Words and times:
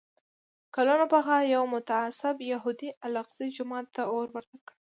کلونه 0.75 1.05
پخوا 1.13 1.37
یو 1.53 1.63
متعصب 1.75 2.35
یهودي 2.51 2.89
الاقصی 3.05 3.47
جومات 3.55 3.85
ته 3.95 4.01
اور 4.13 4.27
ورته 4.35 4.57
کړ. 4.65 4.73